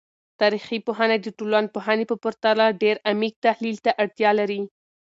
تاریخي 0.41 0.77
پوهنه 0.85 1.15
د 1.19 1.27
ټولنپوهنې 1.37 2.05
په 2.11 2.15
پرتله 2.23 2.65
ډیر 2.81 2.95
عمیق 3.11 3.33
تحلیل 3.45 3.77
ته 3.85 3.91
اړتیا 4.03 4.31
لري. 4.39 4.61